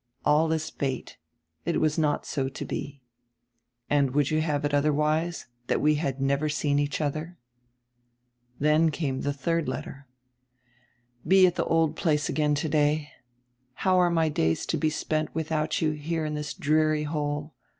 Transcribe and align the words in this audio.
All 0.25 0.51
is 0.51 0.71
fate; 0.71 1.19
it 1.63 1.79
was 1.79 1.99
not 1.99 2.25
so 2.25 2.49
to 2.49 2.65
be. 2.65 3.03
And 3.87 4.15
would 4.15 4.31
you 4.31 4.41
have 4.41 4.65
it 4.65 4.73
otherwise— 4.73 5.45
that 5.67 5.79
we 5.79 5.93
had 6.01 6.19
never 6.19 6.49
seen 6.49 6.79
each 6.79 7.01
other?" 7.01 7.37
Then 8.57 8.89
came 8.89 9.21
die 9.21 9.29
diird 9.29 9.67
letter: 9.67 10.07
"Be 11.27 11.45
at 11.45 11.53
die 11.53 11.63
old 11.65 11.95
place 11.95 12.29
again 12.29 12.55
today. 12.55 13.11
How 13.85 13.99
are 13.99 14.09
my 14.09 14.27
days 14.27 14.65
to 14.65 14.77
be 14.77 14.89
spent 14.89 15.35
without 15.35 15.83
you 15.83 15.91
here 15.91 16.25
in 16.25 16.33
diis 16.33 16.57
dreary 16.57 17.03
hole? 17.03 17.53